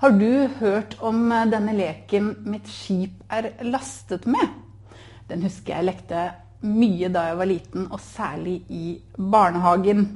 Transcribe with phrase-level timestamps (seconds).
[0.00, 4.54] Har du hørt om denne leken 'Mitt skip er lastet med'?
[5.28, 6.22] Den husker jeg lekte
[6.64, 10.06] mye da jeg var liten, og særlig i barnehagen.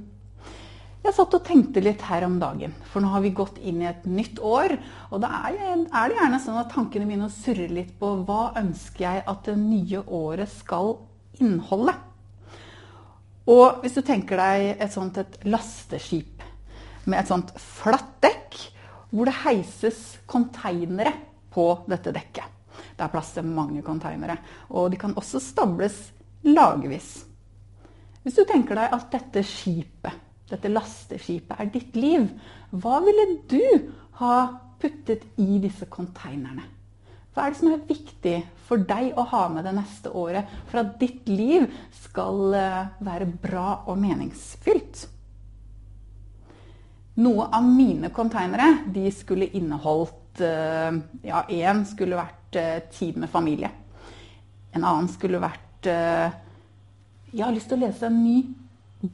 [1.04, 3.90] Jeg satt og tenkte litt her om dagen, for nå har vi gått inn i
[3.90, 4.78] et nytt år.
[5.12, 9.24] Og da er det gjerne sånn at tankene mine surrer litt på hva ønsker jeg
[9.26, 10.96] at det nye året skal
[11.40, 11.92] inneholde.
[13.52, 16.40] Og hvis du tenker deg et sånt et lasteskip
[17.04, 18.43] med et sånt flatt dekk,
[19.14, 21.12] hvor det heises konteinere
[21.54, 22.50] på dette dekket.
[22.94, 24.36] Det er plass til mange konteinere,
[24.74, 25.96] og de kan også stables
[26.46, 27.22] lagvis.
[28.24, 30.20] Hvis du tenker deg at dette skipet,
[30.50, 32.26] dette lasteskipet, er ditt liv,
[32.74, 34.36] hva ville du ha
[34.82, 36.66] puttet i disse konteinerne?
[37.34, 40.82] Hva er det som er viktig for deg å ha med det neste året for
[40.84, 41.66] at ditt liv
[42.04, 42.54] skal
[43.02, 45.08] være bra og meningsfylt?
[47.14, 52.56] Noe av mine konteinere de skulle inneholdt Ja, én skulle vært
[52.90, 53.68] tid med familie.
[54.74, 58.40] En annen skulle vært Jeg har lyst til å lese en ny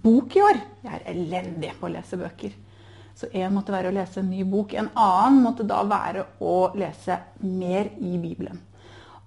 [0.01, 0.63] bok i år.
[0.87, 2.57] Jeg er elendig på å lese bøker.
[3.21, 4.73] Så én måtte være å lese en ny bok.
[4.73, 8.61] En annen måtte da være å lese mer i Bibelen.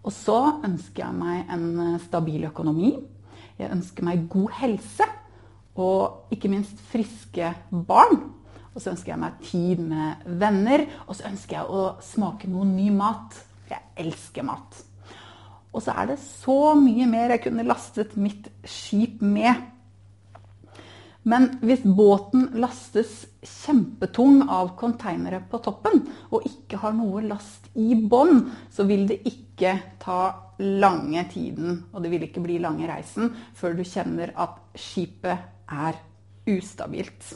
[0.01, 2.95] Og så ønsker jeg meg en stabil økonomi.
[3.59, 5.09] Jeg ønsker meg god helse.
[5.77, 8.23] Og ikke minst friske barn.
[8.73, 10.85] Og så ønsker jeg meg tid med venner.
[11.07, 13.37] Og så ønsker jeg å smake noe ny mat.
[13.69, 14.81] Jeg elsker mat.
[15.73, 19.69] Og så er det så mye mer jeg kunne lastet mitt skip med.
[21.23, 26.01] Men hvis båten lastes kjempetung av konteinere på toppen,
[26.35, 30.19] og ikke har noe last i bånn, så vil det ikke ta
[30.59, 36.01] lange tiden, og det vil ikke bli lange reisen, før du kjenner at skipet er
[36.51, 37.31] ustabilt.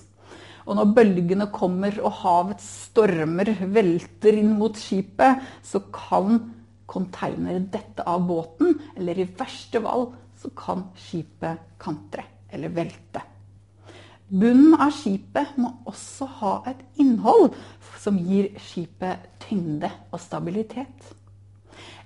[0.68, 6.42] Og når bølgene kommer og havets stormer velter inn mot skipet, så kan
[6.88, 13.24] konteinere dette av båten, eller i verste fall så kan skipet kantre eller velte.
[14.28, 17.54] Bunnen av skipet må også ha et innhold
[18.04, 21.14] som gir skipet tyngde og stabilitet.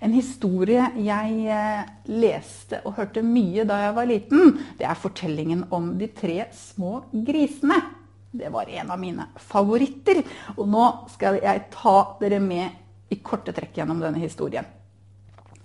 [0.02, 5.96] En historie jeg leste og hørte mye da jeg var liten, det er fortellingen om
[5.98, 7.82] de tre små grisene.
[8.32, 10.22] Det var en av mine favoritter.
[10.56, 14.66] Og nå skal jeg ta dere med i korte trekk gjennom denne historien.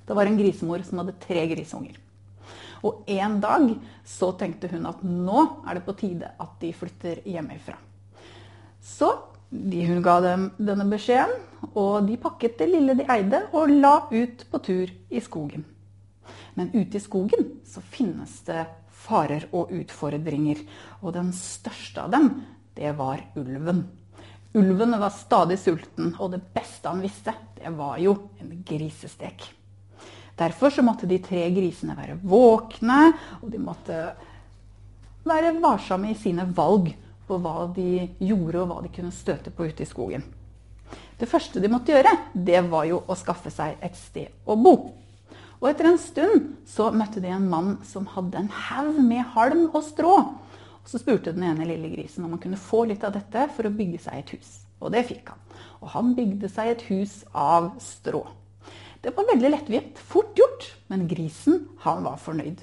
[0.06, 1.98] Det var en grisemor som hadde tre grisunger.
[2.86, 3.70] Og en dag
[4.06, 7.78] så tenkte hun at nå er det på tide at de flytter hjemmefra.
[8.82, 9.10] Så
[9.50, 11.38] hun ga dem denne beskjeden,
[11.74, 15.64] og de pakket det lille de eide og la ut på tur i skogen.
[16.54, 18.66] Men ute i skogen så finnes det
[19.06, 20.62] farer og utfordringer,
[21.02, 22.30] og den største av dem,
[22.76, 23.84] det var ulven.
[24.56, 29.44] Ulven var stadig sulten, og det beste han visste, det var jo en grisestek.
[30.36, 33.00] Derfor så måtte de tre grisene være våkne,
[33.40, 34.00] og de måtte
[35.26, 36.92] være varsomme i sine valg
[37.26, 40.24] på hva de gjorde og hva de kunne støte på ute i skogen.
[41.16, 44.76] Det første de måtte gjøre, det var jo å skaffe seg et sted å bo.
[45.56, 49.70] Og etter en stund så møtte de en mann som hadde en haug med halm
[49.70, 50.18] og strå.
[50.86, 53.74] Så spurte den ene lille grisen om han kunne få litt av dette for å
[53.74, 54.50] bygge seg et hus.
[54.78, 55.40] Og det fikk han.
[55.82, 58.22] Og han bygde seg et hus av strå.
[59.02, 62.62] Det var veldig lettvint, fort gjort, men grisen han var fornøyd.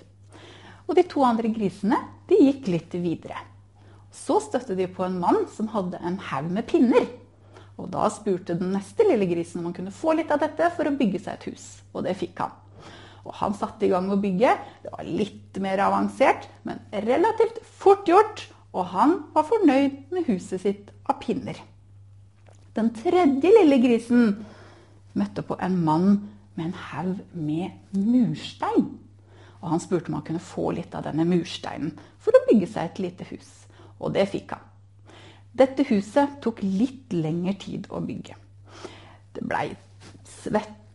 [0.87, 3.37] Og de to andre grisene de gikk litt videre.
[4.13, 7.07] Så støtte de på en mann som hadde en haug med pinner.
[7.79, 10.87] Og da spurte den neste lille grisen om han kunne få litt av dette for
[10.87, 11.65] å bygge seg et hus.
[11.95, 12.53] Og det fikk han.
[13.23, 14.55] Og han satte i gang med å bygge.
[14.83, 18.47] Det var litt mer avansert, men relativt fort gjort.
[18.73, 21.59] Og han var fornøyd med huset sitt av pinner.
[22.73, 24.35] Den tredje lille grisen
[25.13, 26.07] møtte på en mann
[26.57, 28.89] med en haug med murstein.
[29.61, 32.89] Og han spurte om han kunne få litt av denne mursteinen for å bygge seg
[32.89, 33.51] et lite hus.
[34.01, 34.65] Og det fikk han.
[35.53, 38.35] Dette huset tok litt lengre tid å bygge.
[39.33, 39.69] Det blei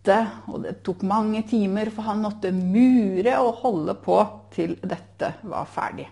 [0.09, 4.19] svette, og det tok mange timer, for han måtte mure og holde på
[4.55, 6.09] til dette var ferdig.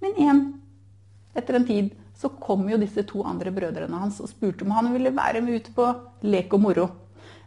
[0.00, 0.42] Men igjen,
[1.34, 4.90] etter en tid, så kom jo disse to andre brødrene hans og spurte om han
[4.92, 5.86] ville være med ut på
[6.26, 6.88] lek og moro.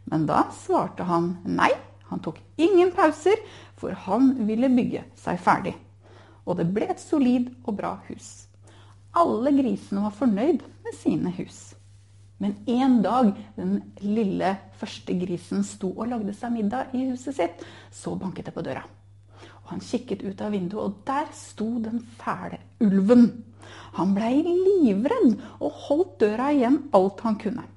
[0.07, 1.71] Men da svarte han nei.
[2.07, 3.39] Han tok ingen pauser,
[3.75, 5.75] for han ville bygge seg ferdig.
[6.47, 8.47] Og det ble et solid og bra hus.
[9.15, 11.71] Alle grisene var fornøyd med sine hus.
[12.41, 17.61] Men en dag den lille første grisen sto og lagde seg middag i huset sitt,
[17.93, 18.81] så banket det på døra.
[19.61, 23.27] Og Han kikket ut av vinduet, og der sto den fæle ulven.
[23.99, 27.67] Han blei livredd og holdt døra igjen alt han kunne.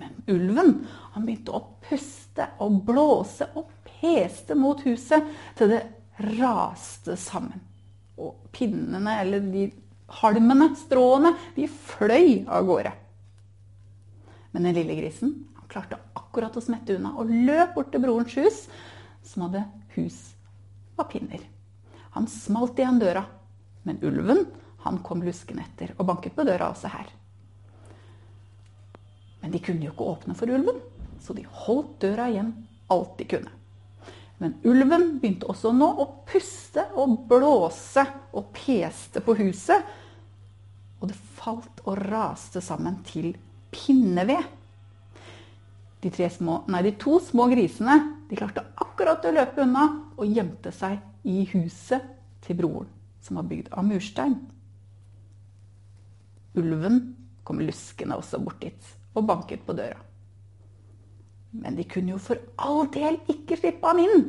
[0.00, 0.72] Men ulven
[1.12, 5.28] han begynte å puste og blåse og peste mot huset
[5.58, 5.82] til det
[6.38, 7.60] raste sammen.
[8.16, 9.68] Og pinnene, eller de
[10.22, 12.96] halmene, stråene, de fløy av gårde.
[14.52, 18.36] Men den lille grisen han klarte akkurat å smette unna og løp bort til brorens
[18.36, 18.66] hus,
[19.24, 19.64] som hadde
[19.96, 20.18] hus
[21.00, 21.40] av pinner.
[22.12, 23.24] Han smalt igjen døra,
[23.88, 24.44] men ulven
[24.84, 27.08] han kom luskende etter og banket på døra også her.
[29.42, 30.78] Men de kunne jo ikke åpne for ulven,
[31.22, 32.52] så de holdt døra igjen
[32.92, 33.52] alt de kunne.
[34.42, 38.02] Men ulven begynte også nå å puste og blåse
[38.34, 39.86] og peste på huset.
[40.98, 43.32] Og det falt og raste sammen til
[43.72, 44.50] pinneved.
[46.02, 47.94] De, små, nei, de to små grisene
[48.30, 49.84] de klarte akkurat å løpe unna
[50.16, 50.98] og gjemte seg
[51.28, 52.06] i huset
[52.42, 52.88] til broren,
[53.22, 54.38] som var bygd av murstein.
[56.58, 56.98] Ulven
[57.46, 60.00] kom luskende også bort dit og banket på døra.
[61.52, 64.26] Men de kunne jo for all del ikke slippe ham inn.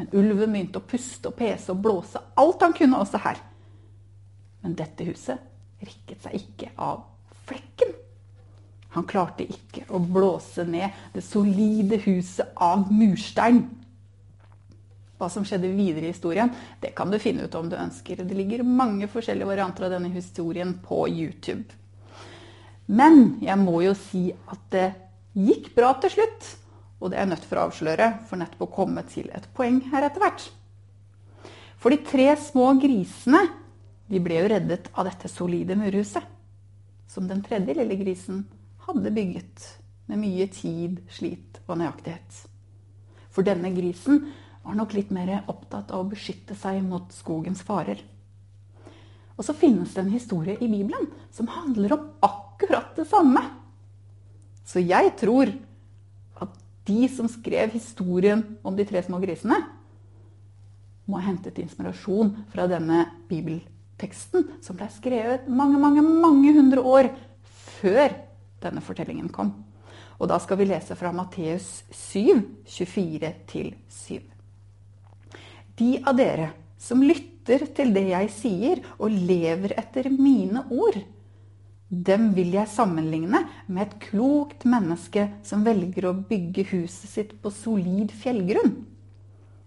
[0.00, 3.40] Men ulven begynte å puste og pese og blåse alt han kunne også her.
[4.64, 7.04] Men dette huset rikket seg ikke av
[7.48, 7.92] flekken.
[8.94, 13.62] Han klarte ikke å blåse ned det solide huset av murstein.
[15.20, 16.50] Hva som skjedde videre i historien,
[16.80, 18.24] det kan du finne ut om du ønsker.
[18.24, 21.68] Det ligger mange forskjellige varianter av denne historien på YouTube.
[22.90, 24.88] Men jeg må jo si at det
[25.38, 26.48] gikk bra til slutt.
[27.00, 29.78] Og det er jeg nødt for å avsløre, for nettopp å komme til et poeng
[29.92, 30.48] her etter hvert.
[31.80, 33.46] For de tre små grisene
[34.10, 36.24] de ble jo reddet av dette solide murhuset.
[37.08, 38.42] Som den tredje lille grisen
[38.86, 39.66] hadde bygget
[40.10, 42.44] med mye tid, slit og nøyaktighet.
[43.30, 44.24] For denne grisen
[44.64, 48.00] var nok litt mer opptatt av å beskytte seg mot skogens farer.
[49.38, 53.40] Og så finnes det en historie i Bibelen som handler om akkurat det samme.
[54.68, 55.52] Så jeg tror
[56.42, 56.58] at
[56.90, 59.62] de som skrev historien om de tre små grisene,
[61.08, 67.08] må ha hentet inspirasjon fra denne bibelteksten, som ble skrevet mange, mange, mange hundre år
[67.80, 68.12] før
[68.62, 69.52] denne fortellingen kom.
[70.20, 74.20] Og da skal vi lese fra Matteus 7, 24-7.
[75.80, 80.98] De av dere som lytter til det jeg sier, og lever etter mine ord,
[81.90, 87.50] dem vil jeg sammenligne med et klokt menneske som velger å bygge huset sitt på
[87.50, 88.76] solid fjellgrunn.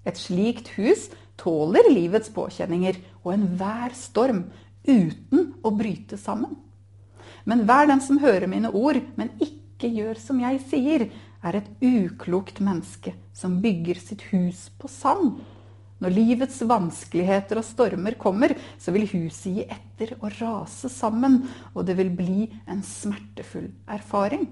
[0.08, 1.10] Et slikt hus
[1.40, 4.46] tåler livets påkjenninger og enhver storm
[4.88, 6.56] uten å bryte sammen.
[7.50, 11.08] Men hver den som hører mine ord, men ikke gjør som jeg sier,
[11.44, 15.42] er et uklokt menneske som bygger sitt hus på sand.
[16.04, 21.42] Når livets vanskeligheter og stormer kommer, så vil huset gi etter og rase sammen,
[21.76, 24.48] og det vil bli en smertefull erfaring.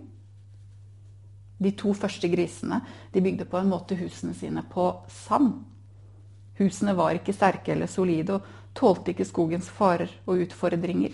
[1.62, 2.80] De to første grisene
[3.14, 5.60] de bygde på en måte husene sine på sand.
[6.58, 11.14] Husene var ikke sterke eller solide og tålte ikke skogens farer og utfordringer.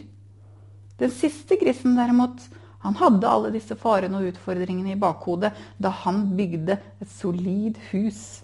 [0.98, 2.42] Den siste grisen derimot,
[2.86, 8.44] han hadde alle disse farene og utfordringene i bakhodet da han bygde et solid hus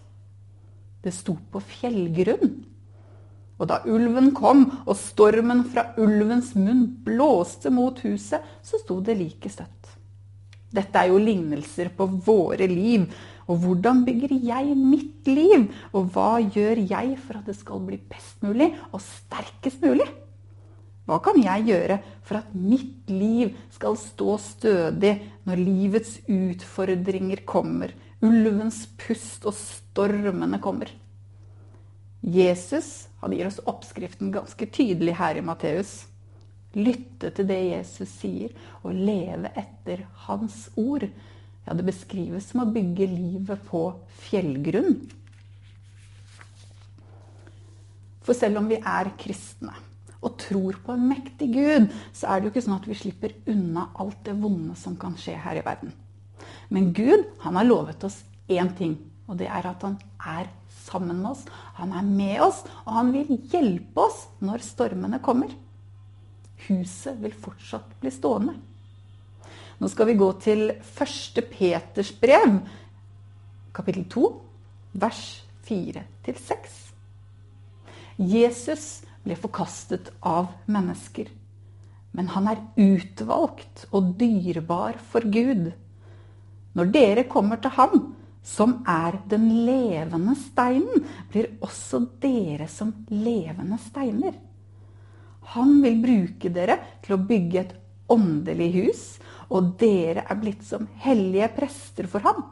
[1.04, 2.54] det sto på fjellgrunn.
[3.62, 9.18] Og da ulven kom og stormen fra ulvens munn blåste mot huset, så sto det
[9.20, 9.92] like støtt.
[10.74, 13.06] Dette er jo lignelser på våre liv.
[13.46, 15.68] Og hvordan bygger jeg mitt liv?
[15.94, 20.08] Og hva gjør jeg for at det skal bli best mulig og sterkest mulig?
[21.04, 27.92] Hva kan jeg gjøre for at mitt liv skal stå stødig når livets utfordringer kommer,
[28.24, 30.94] ulvens pust og stormene kommer.
[32.24, 36.06] Jesus han gir oss oppskriften ganske tydelig her i Matteus.
[36.76, 41.06] Lytte til det Jesus sier, og leve etter hans ord.
[41.64, 43.86] Ja, det beskrives som å bygge livet på
[44.26, 44.98] fjellgrunn.
[48.24, 49.76] For selv om vi er kristne
[50.24, 53.36] og tror på en mektig Gud, så er det jo ikke sånn at vi slipper
[53.52, 55.94] unna alt det vonde som kan skje her i verden.
[56.74, 60.50] Men Gud han har lovet oss én ting, og det er at han er
[60.84, 61.44] sammen med oss.
[61.80, 65.52] Han er med oss, og han vil hjelpe oss når stormene kommer.
[66.68, 68.56] Huset vil fortsatt bli stående.
[69.80, 71.44] Nå skal vi gå til 1.
[71.52, 72.62] Peters brev,
[73.76, 74.28] kapittel 2,
[75.02, 75.24] vers
[75.68, 76.93] 4-6.
[78.18, 81.30] Jesus ble forkastet av mennesker,
[82.14, 85.72] men han er utvalgt og dyrebar for Gud.
[86.78, 93.80] Når dere kommer til ham, som er den levende steinen, blir også dere som levende
[93.82, 94.36] steiner.
[95.56, 97.78] Han vil bruke dere til å bygge et
[98.12, 99.04] åndelig hus,
[99.54, 102.44] og dere er blitt som hellige prester for ham.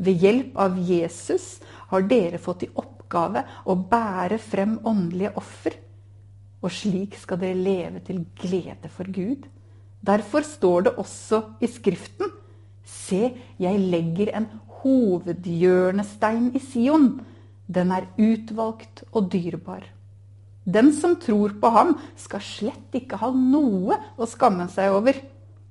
[0.00, 1.58] Ved hjelp av Jesus
[1.90, 2.72] har dere fått i
[3.10, 5.74] oppgave å bære frem åndelige offer.
[6.62, 9.46] Og slik skal dere leve til glede for Gud.
[10.00, 12.36] Derfor står det også i Skriften
[12.84, 14.46] Se, jeg legger en
[14.80, 17.20] hovedhjørnestein i Sion.
[17.68, 19.84] Den er utvalgt og dyrebar.
[20.64, 25.14] Den som tror på ham, skal slett ikke ha noe å skamme seg over.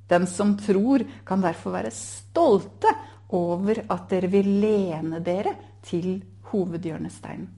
[0.10, 2.93] Den som tror, kan derfor være stolte
[3.36, 7.50] over at dere vil lene dere til hovedhjørnesteinen.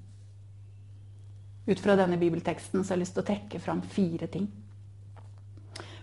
[1.68, 4.48] Ut fra denne bibelteksten så har jeg lyst til å trekke fram fire ting.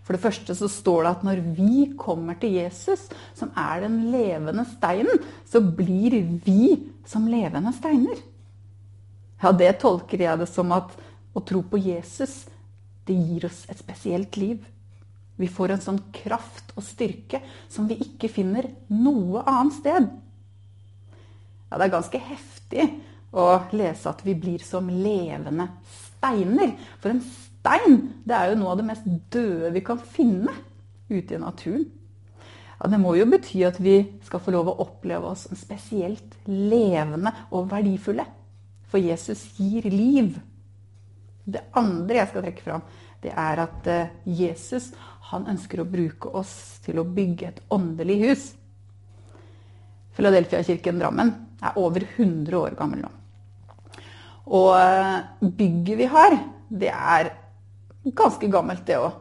[0.07, 3.03] For det første så står det at når vi kommer til Jesus,
[3.37, 6.17] som er den levende steinen, så blir
[6.47, 8.23] vi som levende steiner.
[9.43, 10.95] Ja, det tolker jeg det som at
[11.37, 12.47] å tro på Jesus,
[13.05, 14.65] det gir oss et spesielt liv.
[15.39, 20.09] Vi får en sånn kraft og styrke som vi ikke finner noe annet sted.
[21.69, 22.87] Ja, det er ganske heftig
[23.37, 26.73] å lese at vi blir som levende steiner.
[27.03, 30.55] For en stein det er jo noe av det mest døde vi kan finne
[31.11, 31.87] ute i naturen.
[32.79, 36.37] Ja, det må jo bety at vi skal få lov å oppleve oss som spesielt
[36.47, 38.25] levende og verdifulle.
[38.89, 40.39] For Jesus gir liv.
[41.45, 42.87] Det andre jeg skal trekke fram,
[43.25, 44.93] det er at eh, Jesus
[45.33, 48.47] han ønsker å bruke oss til å bygge et åndelig hus.
[50.17, 53.11] Philadelphia-kirken Drammen er over 100 år gammel nå.
[54.59, 56.39] Og eh, bygget vi har,
[56.69, 57.35] det er
[58.09, 59.17] Ganske gammelt, det òg.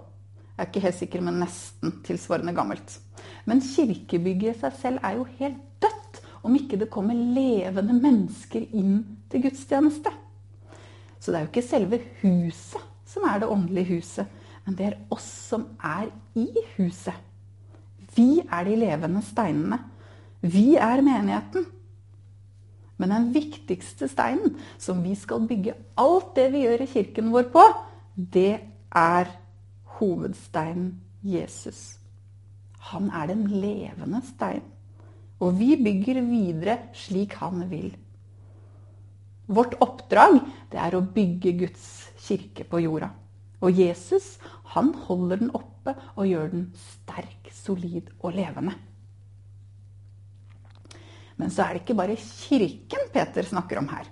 [0.53, 2.93] Jeg er ikke helt sikker, men nesten tilsvarende gammelt.
[3.49, 8.63] Men kirkebygget i seg selv er jo helt dødt om ikke det kommer levende mennesker
[8.77, 9.01] inn
[9.31, 10.13] til gudstjeneste.
[11.19, 14.27] Så det er jo ikke selve huset som er det åndelige huset,
[14.65, 17.15] men det er oss som er i huset.
[18.15, 19.79] Vi er de levende steinene.
[20.41, 21.65] Vi er menigheten.
[22.97, 27.51] Men den viktigste steinen som vi skal bygge alt det vi gjør i kirken vår
[27.53, 27.65] på,
[28.17, 28.59] det
[28.95, 29.29] er
[29.99, 31.99] hovedsteinen Jesus.
[32.91, 34.73] Han er den levende steinen.
[35.37, 37.91] Og vi bygger videre slik han vil.
[39.47, 40.39] Vårt oppdrag
[40.71, 41.85] det er å bygge Guds
[42.25, 43.11] kirke på jorda.
[43.61, 44.35] Og Jesus
[44.73, 48.73] han holder den oppe og gjør den sterk, solid og levende.
[51.37, 54.07] Men så er det ikke bare kirken Peter snakker om her.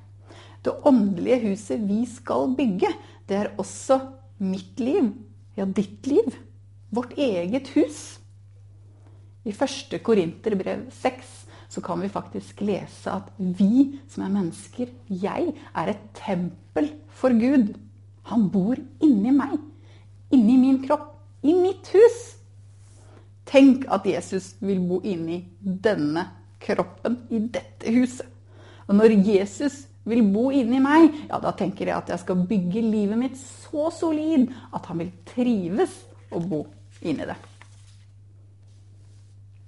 [0.65, 2.89] Det åndelige huset vi skal bygge,
[3.29, 3.99] det er også
[4.41, 5.11] mitt liv,
[5.57, 6.35] ja, ditt liv.
[6.93, 8.19] Vårt eget hus.
[9.45, 11.33] I første Korinterbrev 6
[11.69, 17.35] så kan vi faktisk lese at vi som er mennesker, jeg, er et tempel for
[17.35, 17.73] Gud.
[18.31, 19.57] Han bor inni meg,
[20.33, 21.11] inni min kropp,
[21.45, 22.21] i mitt hus.
[23.45, 26.23] Tenk at Jesus vil bo inni denne
[26.65, 28.29] kroppen, i dette huset.
[28.85, 32.83] Og når Jesus vil bo inni meg, ja, da tenker jeg at jeg skal bygge
[32.85, 35.97] livet mitt så solid at han vil trives
[36.29, 36.65] å bo
[37.01, 37.37] inni det.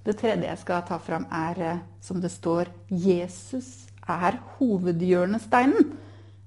[0.07, 5.89] Det tredje jeg skal ta fram, er eh, som det står Jesus er hovedhjørnesteinen.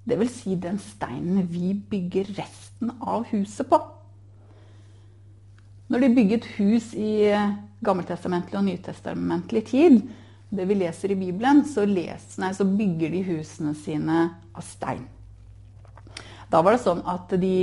[0.08, 0.36] Dvs.
[0.38, 3.82] Si den steinen vi bygger resten av huset på.
[5.92, 7.52] Når de bygget hus i eh,
[7.84, 10.00] gammeltestamentlig og nytestamentlig tid,
[10.50, 15.04] det vi leser i Bibelen, så, leser, nei, så bygger de husene sine av stein.
[16.50, 17.56] Da var det sånn at de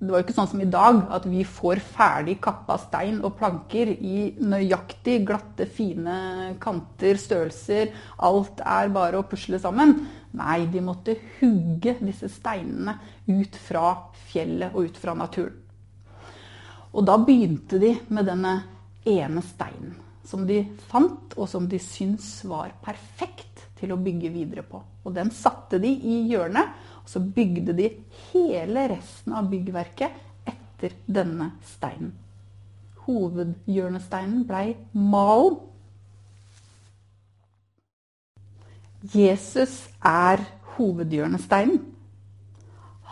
[0.00, 3.90] Det var ikke sånn som i dag, at vi får ferdig kappa stein og planker
[3.92, 7.92] i nøyaktig glatte, fine kanter, størrelser.
[8.16, 9.92] Alt er bare å pusle sammen.
[10.40, 12.96] Nei, de måtte hugge disse steinene
[13.28, 13.90] ut fra
[14.32, 15.60] fjellet og ut fra naturen.
[16.96, 18.56] Og da begynte de med denne
[19.04, 19.98] ene steinen
[20.30, 24.82] som de fant, og som de syntes var perfekt til å bygge videre på.
[25.04, 27.88] Og den satte de i hjørnet, og så bygde de
[28.30, 32.12] hele resten av byggverket etter denne steinen.
[33.06, 35.58] Hovedhjørnesteinen blei malen.
[39.14, 40.44] Jesus er
[40.76, 41.80] hovedhjørnesteinen.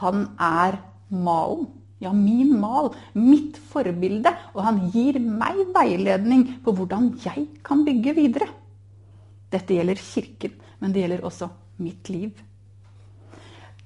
[0.03, 1.78] Han er malen.
[2.03, 8.15] Ja, min mal, mitt forbilde, og han gir meg veiledning på hvordan jeg kan bygge
[8.19, 8.51] videre.
[9.51, 11.49] Dette gjelder Kirken, men det gjelder også
[11.83, 12.45] mitt liv.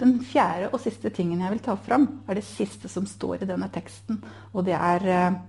[0.02, 3.48] Den fjerde og siste tingen jeg vil ta fram, er det siste som står i
[3.52, 4.18] denne teksten.
[4.52, 5.40] Og det er eh,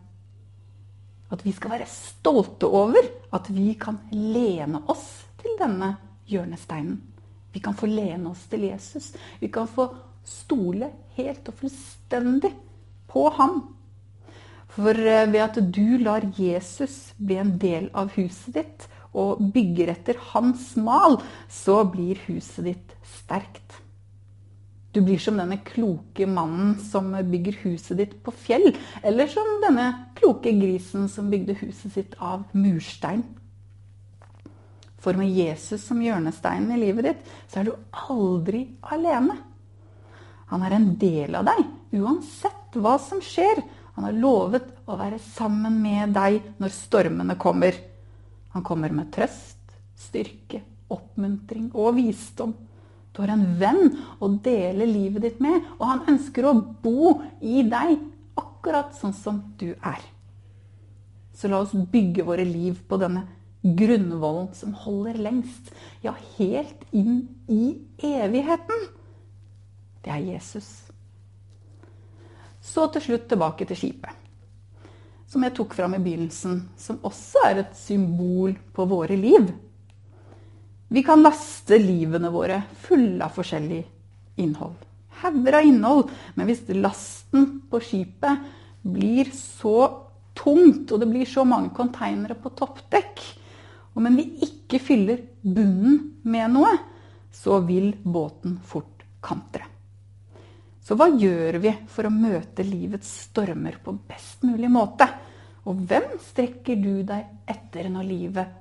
[1.34, 5.08] at vi skal være stolte over at vi kan lene oss
[5.41, 5.96] til denne
[6.29, 7.00] hjørnesteinen.
[7.53, 9.12] Vi kan få lene oss til Jesus.
[9.41, 9.88] Vi kan få
[10.27, 12.53] stole helt og fullstendig
[13.12, 13.62] på ham.
[14.74, 19.92] For eh, ved at du lar Jesus bli en del av huset ditt, og bygger
[19.94, 23.77] etter hans mal, så blir huset ditt sterkt.
[24.94, 29.88] Du blir som denne kloke mannen som bygger huset ditt på fjell, eller som denne
[30.18, 33.24] kloke grisen som bygde huset sitt av murstein.
[35.01, 37.74] For med Jesus som hjørnesteinen i livet ditt, så er du
[38.10, 39.42] aldri alene.
[40.53, 41.63] Han er en del av deg,
[41.98, 43.63] uansett hva som skjer.
[43.95, 47.74] Han har lovet å være sammen med deg når stormene kommer.
[48.53, 50.62] Han kommer med trøst, styrke,
[50.93, 52.53] oppmuntring og visdom.
[53.13, 56.55] Du har en venn å dele livet ditt med, og han ønsker å
[56.86, 57.98] bo i deg
[58.38, 60.01] akkurat sånn som du er.
[61.33, 63.25] Så la oss bygge våre liv på denne
[63.63, 65.74] grunnvollen som holder lengst,
[66.05, 68.91] ja, helt inn i evigheten
[70.03, 70.69] det er Jesus.
[72.63, 74.12] Så til slutt tilbake til skipet.
[75.27, 79.50] Som jeg tok fram i begynnelsen, som også er et symbol på våre liv.
[80.93, 83.81] Vi kan laste livene våre fulle av forskjellig
[84.43, 84.77] innhold.
[85.24, 86.12] Hauger av innhold.
[86.36, 88.45] Men hvis lasten på skipet
[88.83, 89.77] blir så
[90.38, 93.24] tungt, og det blir så mange konteinere på toppdekk,
[94.01, 96.72] men vi ikke fyller bunnen med noe,
[97.33, 99.73] så vil båten fort kantre.
[100.84, 105.08] Så hva gjør vi for å møte livets stormer på best mulig måte?
[105.63, 108.60] Og hvem strekker du deg etter når livet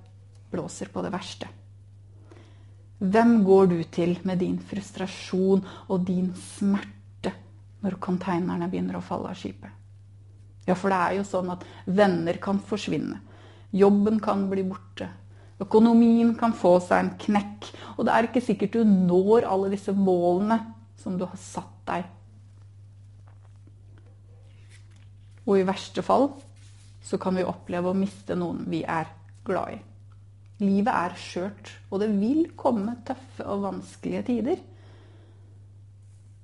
[0.53, 1.49] blåser på det verste?
[3.03, 7.33] Hvem går du til med din frustrasjon og din smerte
[7.83, 9.73] når konteinerne begynner å falle av skipet?
[10.69, 13.19] Ja, for det er jo sånn at venner kan forsvinne.
[13.75, 15.09] Jobben kan bli borte.
[15.59, 17.67] Økonomien kan få seg en knekk.
[17.97, 20.61] Og det er ikke sikkert du når alle disse målene
[21.03, 22.09] som du har satt deg.
[25.47, 26.29] Og i verste fall
[27.03, 29.09] så kan vi oppleve å miste noen vi er
[29.47, 29.81] glad i.
[30.63, 34.61] Livet er skjørt, og det vil komme tøffe og vanskelige tider.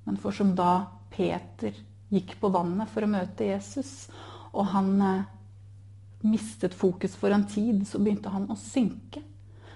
[0.08, 0.72] Men for som da
[1.12, 1.76] Peter
[2.10, 4.08] gikk på vannet for å møte Jesus,
[4.50, 5.26] og han eh,
[6.26, 9.22] mistet fokus for en tid, så begynte han å synke.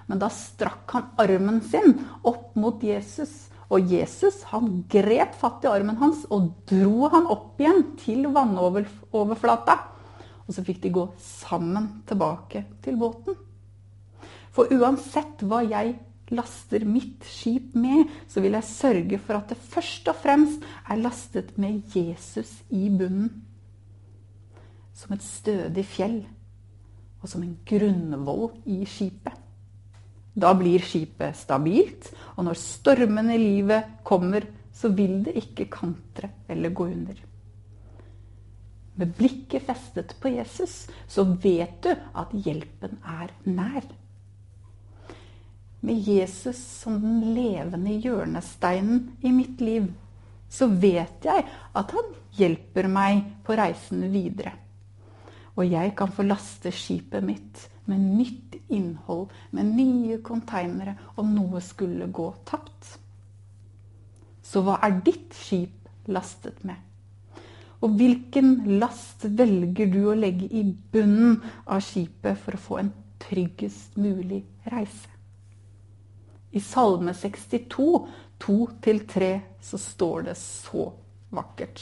[0.09, 1.95] Men da strakk han armen sin
[2.27, 7.61] opp mot Jesus og Jesus han grep fatt i armen hans og dro han opp
[7.63, 9.79] igjen til vannoverflata.
[10.45, 13.39] Og så fikk de gå sammen tilbake til båten.
[14.53, 15.95] For uansett hva jeg
[16.33, 21.01] laster mitt skip med, så vil jeg sørge for at det først og fremst er
[21.01, 23.31] lastet med Jesus i bunnen.
[24.93, 26.21] Som et stødig fjell
[27.23, 29.42] og som en grunnvoll i skipet.
[30.33, 36.31] Da blir skipet stabilt, og når stormene i livet kommer, så vil det ikke kantre
[36.49, 37.19] eller gå under.
[38.97, 43.85] Med blikket festet på Jesus, så vet du at hjelpen er nær.
[45.83, 49.89] Med Jesus som den levende hjørnesteinen i mitt liv,
[50.53, 54.53] så vet jeg at han hjelper meg på reisen videre.
[55.57, 61.61] Og jeg kan få laste skipet mitt med nytt innhold, med nye konteinere, om noe
[61.65, 62.97] skulle gå tapt.
[64.43, 66.77] Så hva er ditt skip lastet med?
[67.83, 72.93] Og hvilken last velger du å legge i bunnen av skipet for å få en
[73.23, 75.11] tryggest mulig reise?
[76.53, 77.89] I Salme 62,
[78.45, 80.91] 2-3, så står det så
[81.33, 81.81] vakkert.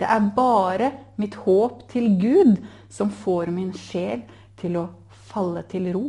[0.00, 2.54] Det er bare mitt håp til Gud
[2.88, 4.22] som får min sjel
[4.60, 4.86] til å
[5.30, 6.04] falle til ro.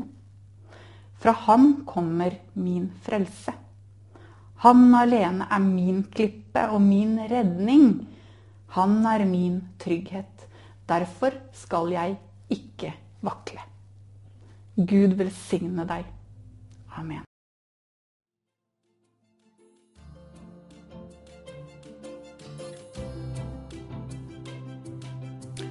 [1.22, 3.54] Fra ham kommer min frelse.
[4.66, 7.88] Han alene er min klippe og min redning.
[8.78, 10.48] Han er min trygghet.
[10.90, 12.18] Derfor skal jeg
[12.50, 13.62] ikke vakle.
[14.78, 16.06] Gud velsigne deg.
[16.98, 17.26] Amen.